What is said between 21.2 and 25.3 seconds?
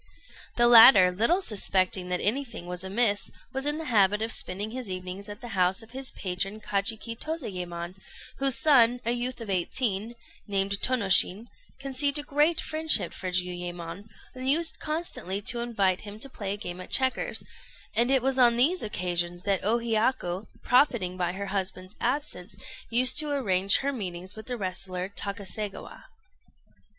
her husband's absence, used to arrange her meetings with the wrestler